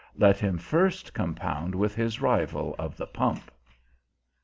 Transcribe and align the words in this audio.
Let 0.17 0.39
him 0.39 0.57
first 0.57 1.13
compound 1.13 1.75
with 1.75 1.93
his 1.93 2.21
rival 2.21 2.75
of 2.79 2.97
the 2.97 3.05
pump. 3.05 3.51